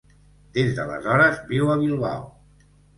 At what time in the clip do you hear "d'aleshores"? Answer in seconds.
0.79-1.39